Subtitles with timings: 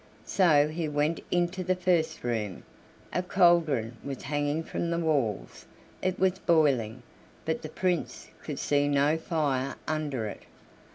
[0.25, 2.63] So he went into the first room.
[3.13, 5.65] A cauldron was hanging from the walls;
[6.01, 7.03] it was boiling,
[7.45, 10.41] but the Prince could see no fire under it.